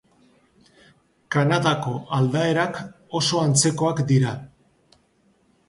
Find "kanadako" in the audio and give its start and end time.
1.35-1.93